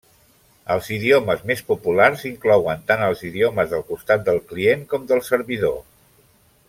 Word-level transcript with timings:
Els 0.75 0.87
idiomes 0.95 1.43
més 1.51 1.61
populars 1.67 2.23
inclouen 2.29 2.81
tant 2.87 3.03
els 3.09 3.21
idiomes 3.29 3.71
del 3.75 3.85
costat 3.91 4.25
del 4.31 4.41
client 4.55 4.83
com 4.95 5.07
del 5.13 5.23
servidor. 5.29 5.79